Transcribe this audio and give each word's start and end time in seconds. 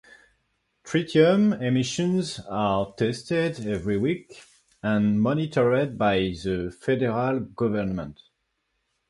Tritium 0.83 1.61
emissions 1.61 2.39
are 2.49 2.91
tested 2.95 3.63
every 3.67 3.97
week 3.97 4.41
and 4.81 5.21
monitored 5.21 5.95
by 5.99 6.17
the 6.43 6.71
Federal 6.75 7.41
Government. 7.41 8.19